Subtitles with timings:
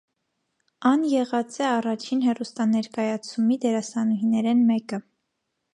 [0.91, 5.03] Ան եղած է առաջին հեռուստաներկայացումի դերասանուհիներէն մէկը։